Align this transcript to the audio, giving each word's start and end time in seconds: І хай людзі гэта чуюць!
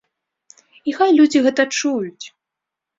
І 0.89 0.95
хай 0.97 1.15
людзі 1.19 1.45
гэта 1.47 1.69
чуюць! 1.79 2.25